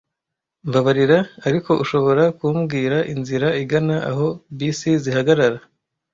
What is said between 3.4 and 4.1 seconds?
igana